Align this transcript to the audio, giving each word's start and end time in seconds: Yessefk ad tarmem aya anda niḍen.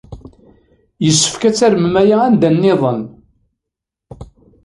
Yessefk 1.05 1.41
ad 1.49 1.55
tarmem 1.59 1.95
aya 2.01 2.17
anda 2.27 2.49
niḍen. 2.51 3.01